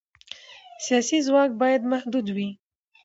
سیاسي 0.85 1.17
ځواک 1.27 1.51
باید 1.61 1.81
محدود 1.91 2.27
وي 2.35 2.49